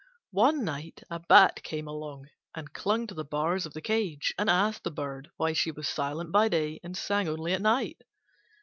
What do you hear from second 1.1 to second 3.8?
a Bat came and clung to the bars of